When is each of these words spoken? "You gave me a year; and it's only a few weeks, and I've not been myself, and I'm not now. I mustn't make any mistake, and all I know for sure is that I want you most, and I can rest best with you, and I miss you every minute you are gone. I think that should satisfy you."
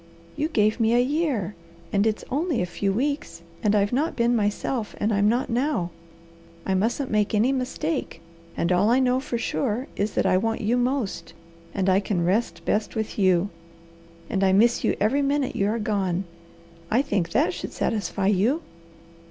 "You 0.35 0.47
gave 0.47 0.79
me 0.79 0.95
a 0.95 0.99
year; 0.99 1.53
and 1.93 2.07
it's 2.07 2.25
only 2.31 2.59
a 2.59 2.65
few 2.65 2.91
weeks, 2.91 3.43
and 3.61 3.75
I've 3.75 3.93
not 3.93 4.15
been 4.15 4.35
myself, 4.35 4.95
and 4.99 5.13
I'm 5.13 5.29
not 5.29 5.47
now. 5.47 5.91
I 6.65 6.73
mustn't 6.73 7.11
make 7.11 7.35
any 7.35 7.51
mistake, 7.51 8.19
and 8.57 8.71
all 8.71 8.89
I 8.89 8.99
know 8.99 9.19
for 9.19 9.37
sure 9.37 9.85
is 9.95 10.13
that 10.15 10.25
I 10.25 10.37
want 10.37 10.61
you 10.61 10.75
most, 10.75 11.33
and 11.71 11.87
I 11.87 11.99
can 11.99 12.25
rest 12.25 12.65
best 12.65 12.95
with 12.95 13.19
you, 13.19 13.51
and 14.27 14.43
I 14.43 14.53
miss 14.53 14.83
you 14.83 14.95
every 14.99 15.21
minute 15.21 15.55
you 15.55 15.67
are 15.67 15.77
gone. 15.77 16.23
I 16.89 17.03
think 17.03 17.29
that 17.29 17.53
should 17.53 17.71
satisfy 17.71 18.25
you." 18.25 18.63